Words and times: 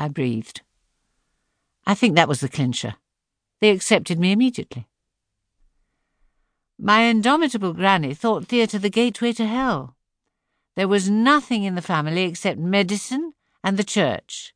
I 0.00 0.08
breathed. 0.08 0.62
I 1.86 1.94
think 1.94 2.16
that 2.16 2.26
was 2.26 2.40
the 2.40 2.48
clincher. 2.48 2.94
They 3.60 3.68
accepted 3.68 4.18
me 4.18 4.32
immediately. 4.32 4.88
My 6.78 7.02
indomitable 7.02 7.74
granny 7.74 8.14
thought 8.14 8.46
theatre 8.46 8.78
the 8.78 8.88
gateway 8.88 9.34
to 9.34 9.46
hell. 9.46 9.96
There 10.74 10.88
was 10.88 11.10
nothing 11.10 11.64
in 11.64 11.74
the 11.74 11.82
family 11.82 12.22
except 12.22 12.58
medicine 12.58 13.34
and 13.62 13.76
the 13.76 13.84
church. 13.84 14.54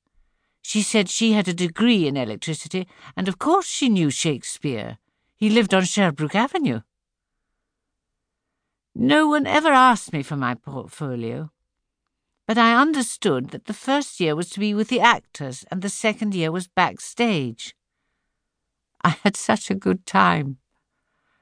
She 0.63 0.81
said 0.81 1.11
she 1.11 1.33
had 1.33 1.47
a 1.47 1.53
degree 1.53 2.07
in 2.07 2.17
electricity, 2.17 2.89
and 3.15 3.29
of 3.29 3.39
course 3.39 3.67
she 3.67 3.91
knew 3.91 4.09
Shakespeare. 4.09 4.97
He 5.37 5.51
lived 5.51 5.75
on 5.75 5.85
Sherbrooke 5.85 6.35
Avenue. 6.35 6.81
No 8.95 9.29
one 9.29 9.47
ever 9.47 9.69
asked 9.69 10.15
me 10.15 10.23
for 10.23 10.37
my 10.37 10.55
portfolio, 10.55 11.51
but 12.47 12.59
I 12.59 12.81
understood 12.81 13.51
that 13.51 13.65
the 13.67 13.73
first 13.73 14.21
year 14.21 14.37
was 14.37 14.51
to 14.51 14.61
be 14.61 14.75
with 14.75 14.89
the 14.89 15.01
actors 15.01 15.65
and 15.71 15.81
the 15.81 15.89
second 15.89 16.35
year 16.35 16.53
was 16.53 16.67
backstage. 16.67 17.75
I 19.03 19.11
had 19.23 19.37
such 19.37 19.71
a 19.71 19.75
good 19.75 20.07
time. 20.07 20.59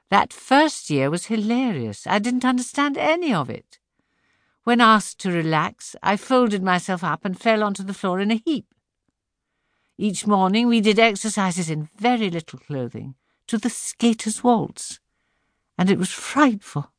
That 0.09 0.31
first 0.31 0.89
year 0.89 1.09
was 1.09 1.25
hilarious. 1.25 2.05
I 2.05 2.19
didn't 2.19 2.45
understand 2.45 2.97
any 2.97 3.33
of 3.33 3.49
it. 3.49 3.79
When 4.63 4.79
asked 4.79 5.19
to 5.19 5.31
relax, 5.31 5.95
I 6.01 6.15
folded 6.15 6.63
myself 6.63 7.03
up 7.03 7.25
and 7.25 7.39
fell 7.39 7.63
onto 7.63 7.83
the 7.83 7.93
floor 7.93 8.19
in 8.19 8.31
a 8.31 8.41
heap. 8.45 8.67
Each 9.97 10.25
morning 10.25 10.67
we 10.67 10.81
did 10.81 10.99
exercises 10.99 11.69
in 11.69 11.89
very 11.97 12.29
little 12.29 12.59
clothing 12.59 13.15
to 13.47 13.57
the 13.57 13.69
skater's 13.69 14.43
waltz, 14.43 14.99
and 15.77 15.89
it 15.89 15.99
was 15.99 16.11
frightful. 16.11 16.91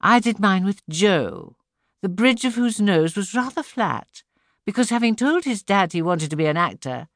I 0.00 0.18
did 0.18 0.40
mine 0.40 0.64
with 0.64 0.82
Joe, 0.88 1.56
the 2.02 2.08
bridge 2.08 2.44
of 2.44 2.56
whose 2.56 2.80
nose 2.80 3.16
was 3.16 3.34
rather 3.34 3.62
flat, 3.62 4.24
because 4.66 4.90
having 4.90 5.16
told 5.16 5.44
his 5.44 5.62
dad 5.62 5.92
he 5.92 6.02
wanted 6.02 6.28
to 6.30 6.36
be 6.36 6.46
an 6.46 6.56
actor, 6.56 7.08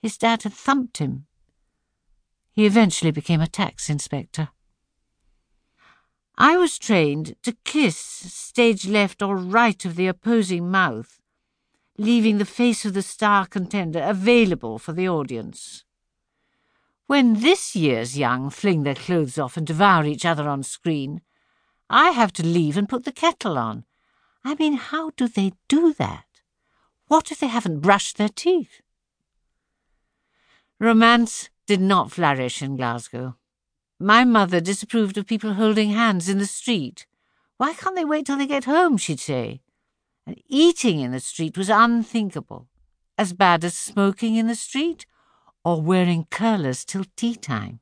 his 0.00 0.16
dad 0.16 0.42
had 0.42 0.54
thumped 0.54 0.96
him. 0.96 1.26
He 2.50 2.66
eventually 2.66 3.10
became 3.10 3.40
a 3.40 3.46
tax 3.46 3.88
inspector. 3.88 4.48
I 6.36 6.56
was 6.56 6.78
trained 6.78 7.36
to 7.42 7.56
kiss 7.64 7.96
stage 7.96 8.86
left 8.86 9.22
or 9.22 9.36
right 9.36 9.84
of 9.84 9.96
the 9.96 10.08
opposing 10.08 10.70
mouth, 10.70 11.20
leaving 11.98 12.38
the 12.38 12.46
face 12.46 12.86
of 12.86 12.94
the 12.94 13.02
star 13.02 13.46
contender 13.46 14.00
available 14.02 14.78
for 14.78 14.92
the 14.94 15.08
audience. 15.08 15.84
When 17.06 17.40
this 17.40 17.76
year's 17.76 18.18
young 18.18 18.48
fling 18.48 18.82
their 18.82 18.94
clothes 18.94 19.38
off 19.38 19.58
and 19.58 19.66
devour 19.66 20.06
each 20.06 20.24
other 20.24 20.48
on 20.48 20.62
screen, 20.62 21.20
I 21.90 22.10
have 22.10 22.32
to 22.34 22.46
leave 22.46 22.78
and 22.78 22.88
put 22.88 23.04
the 23.04 23.12
kettle 23.12 23.58
on. 23.58 23.84
I 24.44 24.54
mean, 24.56 24.74
how 24.74 25.10
do 25.10 25.28
they 25.28 25.52
do 25.68 25.92
that? 25.94 26.24
What 27.06 27.30
if 27.30 27.40
they 27.40 27.46
haven't 27.46 27.80
brushed 27.80 28.16
their 28.16 28.28
teeth? 28.28 28.80
Romance 30.80 31.48
did 31.66 31.80
not 31.80 32.10
flourish 32.10 32.60
in 32.60 32.76
Glasgow. 32.76 33.36
My 34.00 34.24
mother 34.24 34.60
disapproved 34.60 35.16
of 35.16 35.26
people 35.26 35.54
holding 35.54 35.90
hands 35.90 36.28
in 36.28 36.38
the 36.38 36.46
street. 36.46 37.06
Why 37.56 37.72
can't 37.74 37.94
they 37.94 38.04
wait 38.04 38.26
till 38.26 38.38
they 38.38 38.48
get 38.48 38.64
home, 38.64 38.96
she'd 38.96 39.20
say. 39.20 39.60
And 40.26 40.40
eating 40.48 40.98
in 40.98 41.12
the 41.12 41.20
street 41.20 41.56
was 41.56 41.68
unthinkable. 41.68 42.66
As 43.16 43.32
bad 43.32 43.62
as 43.62 43.76
smoking 43.76 44.34
in 44.34 44.48
the 44.48 44.56
street 44.56 45.06
or 45.64 45.80
wearing 45.80 46.26
curlers 46.30 46.84
till 46.84 47.04
tea 47.14 47.36
time. 47.36 47.78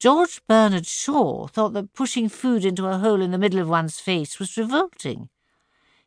George 0.00 0.40
Bernard 0.48 0.86
Shaw 0.86 1.46
thought 1.46 1.74
that 1.74 1.92
pushing 1.92 2.30
food 2.30 2.64
into 2.64 2.86
a 2.86 2.96
hole 2.96 3.20
in 3.20 3.32
the 3.32 3.38
middle 3.38 3.60
of 3.60 3.68
one's 3.68 4.00
face 4.00 4.38
was 4.38 4.56
revolting. 4.56 5.28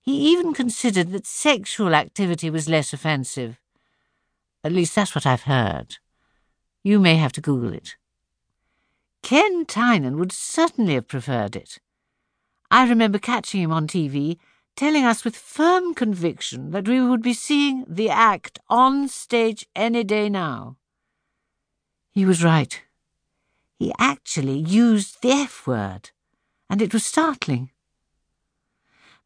He 0.02 0.32
even 0.32 0.52
considered 0.52 1.12
that 1.12 1.28
sexual 1.28 1.94
activity 1.94 2.50
was 2.50 2.68
less 2.68 2.92
offensive. 2.92 3.60
At 4.64 4.72
least 4.72 4.96
that's 4.96 5.14
what 5.14 5.28
I've 5.28 5.44
heard. 5.44 5.98
You 6.84 7.00
may 7.00 7.18
have 7.18 7.34
to 7.34 7.42
Google 7.42 7.72
it. 7.72 7.96
Ken 9.22 9.64
Tynan 9.64 10.18
would 10.18 10.32
certainly 10.32 10.96
have 10.96 11.08
preferred 11.08 11.56
it. 11.56 11.78
I 12.72 12.90
remember 12.90 13.20
catching 13.20 13.62
him 13.62 13.72
on 13.72 13.88
TV 13.88 14.40
telling 14.76 15.06
us 15.06 15.24
with 15.24 15.36
firm 15.36 15.94
conviction 15.94 16.72
that 16.72 16.88
we 16.88 17.00
would 17.00 17.22
be 17.22 17.34
seeing 17.34 17.86
the 17.88 18.10
act 18.10 18.58
on 18.70 19.08
stage 19.08 19.68
any 19.76 20.04
day 20.04 20.30
now. 20.30 20.78
He 22.12 22.26
was 22.26 22.44
right. 22.44 22.82
He 23.80 23.94
actually 24.00 24.58
used 24.58 25.22
the 25.22 25.32
F 25.32 25.68
word, 25.68 26.12
and 26.70 26.82
it 26.82 26.94
was 26.94 27.06
startling. 27.06 27.72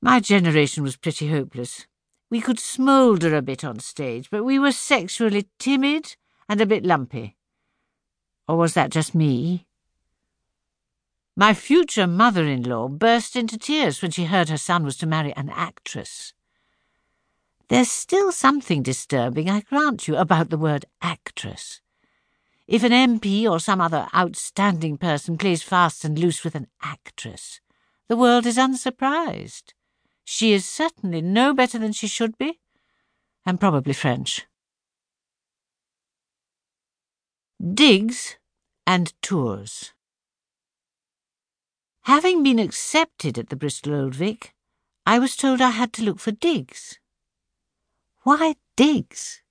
My 0.02 0.20
generation 0.20 0.84
was 0.84 0.96
pretty 0.96 1.30
hopeless. 1.30 1.88
We 2.30 2.42
could 2.42 2.60
smoulder 2.60 3.36
a 3.36 3.42
bit 3.42 3.64
on 3.64 3.80
stage, 3.80 4.30
but 4.30 4.44
we 4.44 4.60
were 4.60 4.72
sexually 4.72 5.48
timid 5.60 6.16
and 6.50 6.62
a 6.62 6.66
bit 6.66 6.86
lumpy. 6.86 7.36
Or 8.48 8.58
was 8.58 8.74
that 8.74 8.92
just 8.92 9.16
me? 9.16 9.66
My 11.36 11.54
future 11.54 12.08
mother-in-law 12.08 12.90
burst 12.90 13.36
into 13.36 13.58
tears 13.58 14.02
when 14.02 14.12
she 14.12 14.26
heard 14.26 14.50
her 14.50 14.58
son 14.58 14.84
was 14.84 14.98
to 14.98 15.06
marry 15.06 15.34
an 15.36 15.50
actress. 15.50 16.34
There's 17.70 17.92
still 17.92 18.32
something 18.32 18.82
disturbing, 18.82 19.50
I 19.50 19.62
grant 19.62 20.08
you, 20.08 20.16
about 20.16 20.50
the 20.50 20.58
word 20.58 20.86
actress. 21.02 21.82
If 22.68 22.84
an 22.84 22.92
MP 22.92 23.50
or 23.50 23.60
some 23.62 23.80
other 23.80 24.10
outstanding 24.14 24.98
person 24.98 25.38
plays 25.38 25.64
fast 25.64 26.04
and 26.04 26.20
loose 26.20 26.44
with 26.44 26.54
an 26.54 26.68
actress, 26.82 27.62
the 28.10 28.18
world 28.18 28.46
is 28.46 28.58
unsurprised. 28.58 29.74
She 30.26 30.52
is 30.52 30.66
certainly 30.66 31.22
no 31.22 31.54
better 31.54 31.80
than 31.80 31.94
she 31.94 32.08
should 32.08 32.38
be, 32.38 32.60
and 33.46 33.60
probably 33.60 33.94
French. 33.94 34.46
Digs 37.74 38.36
and 38.86 39.14
tours. 39.22 39.94
Having 42.02 42.44
been 42.44 42.60
accepted 42.60 43.38
at 43.38 43.48
the 43.50 43.56
Bristol 43.56 43.96
Old 43.96 44.16
Vic, 44.16 44.54
I 45.06 45.20
was 45.20 45.38
told 45.38 45.62
I 45.62 45.70
had 45.70 45.94
to 45.94 46.04
look 46.04 46.20
for 46.20 46.32
digs. 46.32 47.00
Why 48.24 48.56
digs? 48.76 49.42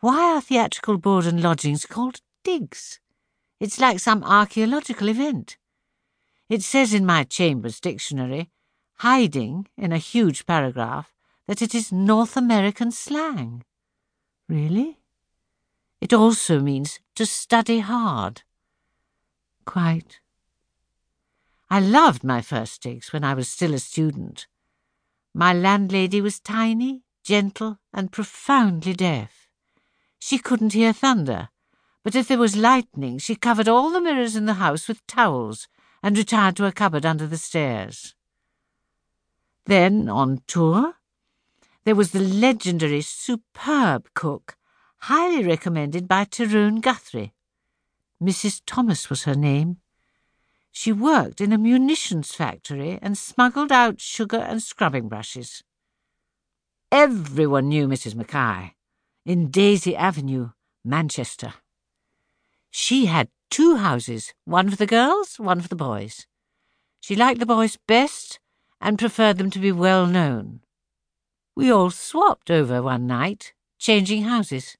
Why 0.00 0.34
are 0.34 0.40
theatrical 0.40 0.98
board 0.98 1.26
and 1.26 1.42
lodgings 1.42 1.86
called 1.86 2.20
digs? 2.42 3.00
It's 3.60 3.78
like 3.78 4.00
some 4.00 4.24
archaeological 4.24 5.08
event. 5.08 5.56
It 6.48 6.62
says 6.62 6.92
in 6.92 7.06
my 7.06 7.24
Chambers 7.24 7.80
dictionary, 7.80 8.50
hiding 8.98 9.68
in 9.76 9.92
a 9.92 9.98
huge 9.98 10.46
paragraph, 10.46 11.12
that 11.46 11.62
it 11.62 11.74
is 11.74 11.92
North 11.92 12.36
American 12.36 12.90
slang. 12.90 13.64
Really? 14.48 14.98
It 16.00 16.12
also 16.12 16.60
means 16.60 17.00
to 17.14 17.24
study 17.24 17.78
hard. 17.78 18.42
Quite. 19.64 20.20
I 21.70 21.80
loved 21.80 22.24
my 22.24 22.42
first 22.42 22.82
digs 22.82 23.12
when 23.12 23.24
I 23.24 23.34
was 23.34 23.48
still 23.48 23.72
a 23.72 23.78
student. 23.78 24.46
My 25.32 25.54
landlady 25.54 26.20
was 26.20 26.40
tiny, 26.40 27.02
gentle, 27.22 27.78
and 27.94 28.12
profoundly 28.12 28.92
deaf. 28.92 29.48
She 30.18 30.38
couldn't 30.38 30.74
hear 30.74 30.92
thunder, 30.92 31.48
but 32.02 32.14
if 32.14 32.28
there 32.28 32.38
was 32.38 32.56
lightning, 32.56 33.18
she 33.18 33.34
covered 33.36 33.68
all 33.68 33.90
the 33.90 34.00
mirrors 34.00 34.36
in 34.36 34.46
the 34.46 34.54
house 34.54 34.88
with 34.88 35.06
towels 35.06 35.68
and 36.02 36.18
retired 36.18 36.56
to 36.56 36.66
a 36.66 36.72
cupboard 36.72 37.06
under 37.06 37.26
the 37.26 37.36
stairs. 37.36 38.14
Then, 39.66 40.08
on 40.08 40.42
tour, 40.46 40.94
there 41.84 41.94
was 41.94 42.10
the 42.10 42.20
legendary, 42.20 43.00
superb 43.00 44.08
cook, 44.14 44.56
highly 44.98 45.44
recommended 45.44 46.08
by 46.08 46.24
Tyrone 46.24 46.80
Guthrie. 46.80 47.34
Mrs. 48.20 48.62
Thomas 48.66 49.08
was 49.10 49.24
her 49.24 49.34
name. 49.34 49.78
She 50.70 50.92
worked 50.92 51.40
in 51.40 51.52
a 51.52 51.58
munitions 51.58 52.32
factory 52.32 52.98
and 53.02 53.18
smuggled 53.18 53.70
out 53.70 54.00
sugar 54.00 54.38
and 54.38 54.62
scrubbing 54.62 55.08
brushes. 55.08 55.62
Everyone 56.90 57.68
knew 57.68 57.86
Mrs. 57.88 58.14
Mackay 58.14 58.74
in 59.24 59.50
Daisy 59.50 59.94
Avenue, 59.96 60.50
Manchester. 60.84 61.54
She 62.72 63.04
had 63.04 63.28
two 63.50 63.76
houses, 63.76 64.32
one 64.46 64.70
for 64.70 64.76
the 64.76 64.86
girls, 64.86 65.38
one 65.38 65.60
for 65.60 65.68
the 65.68 65.76
boys. 65.76 66.26
She 67.00 67.14
liked 67.14 67.38
the 67.38 67.46
boys 67.46 67.76
best 67.86 68.40
and 68.80 68.98
preferred 68.98 69.36
them 69.36 69.50
to 69.50 69.58
be 69.58 69.70
well 69.70 70.06
known. 70.06 70.60
We 71.54 71.70
all 71.70 71.90
swapped 71.90 72.50
over 72.50 72.82
one 72.82 73.06
night, 73.06 73.52
changing 73.78 74.22
houses. 74.22 74.78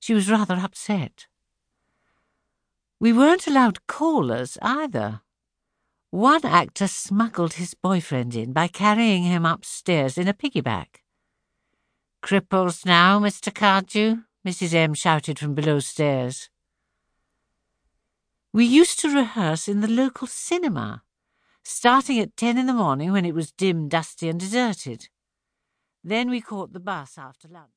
She 0.00 0.14
was 0.14 0.28
rather 0.28 0.56
upset. 0.56 1.26
We 2.98 3.12
weren't 3.12 3.46
allowed 3.46 3.86
callers 3.86 4.58
either. 4.60 5.20
One 6.10 6.44
actor 6.44 6.88
smuggled 6.88 7.54
his 7.54 7.74
boyfriend 7.74 8.34
in 8.34 8.52
by 8.52 8.66
carrying 8.66 9.22
him 9.22 9.46
upstairs 9.46 10.18
in 10.18 10.26
a 10.26 10.34
piggyback. 10.34 11.02
Cripples 12.20 12.84
now, 12.84 13.20
Mr. 13.20 13.54
Cardew, 13.54 14.24
Mrs. 14.44 14.74
M 14.74 14.94
shouted 14.94 15.38
from 15.38 15.54
below 15.54 15.78
stairs. 15.78 16.50
We 18.58 18.64
used 18.64 18.98
to 19.02 19.14
rehearse 19.14 19.68
in 19.68 19.82
the 19.82 19.86
local 19.86 20.26
cinema, 20.26 21.04
starting 21.62 22.18
at 22.18 22.36
ten 22.36 22.58
in 22.58 22.66
the 22.66 22.72
morning 22.72 23.12
when 23.12 23.24
it 23.24 23.32
was 23.32 23.52
dim, 23.52 23.88
dusty, 23.88 24.28
and 24.28 24.40
deserted. 24.40 25.08
Then 26.02 26.28
we 26.28 26.40
caught 26.40 26.72
the 26.72 26.80
bus 26.80 27.18
after 27.18 27.46
lunch. 27.46 27.66